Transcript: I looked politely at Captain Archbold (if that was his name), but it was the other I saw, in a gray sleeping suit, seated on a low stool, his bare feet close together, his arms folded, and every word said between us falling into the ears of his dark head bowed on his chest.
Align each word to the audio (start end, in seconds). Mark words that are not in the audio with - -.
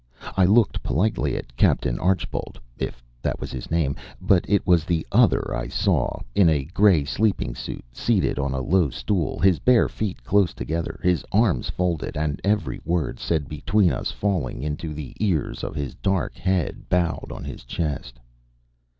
I 0.35 0.45
looked 0.45 0.81
politely 0.81 1.37
at 1.37 1.55
Captain 1.55 1.99
Archbold 1.99 2.59
(if 2.79 3.03
that 3.21 3.39
was 3.39 3.51
his 3.51 3.69
name), 3.69 3.95
but 4.19 4.43
it 4.49 4.65
was 4.65 4.83
the 4.83 5.05
other 5.11 5.55
I 5.55 5.67
saw, 5.67 6.19
in 6.33 6.49
a 6.49 6.63
gray 6.65 7.05
sleeping 7.05 7.53
suit, 7.53 7.85
seated 7.93 8.39
on 8.39 8.51
a 8.51 8.61
low 8.63 8.89
stool, 8.89 9.37
his 9.37 9.59
bare 9.59 9.87
feet 9.87 10.23
close 10.23 10.55
together, 10.55 10.99
his 11.03 11.23
arms 11.31 11.69
folded, 11.69 12.17
and 12.17 12.41
every 12.43 12.81
word 12.83 13.19
said 13.19 13.47
between 13.47 13.91
us 13.91 14.09
falling 14.09 14.63
into 14.63 14.91
the 14.95 15.13
ears 15.19 15.63
of 15.63 15.75
his 15.75 15.93
dark 15.93 16.35
head 16.35 16.89
bowed 16.89 17.27
on 17.31 17.43
his 17.43 17.63
chest. 17.63 18.17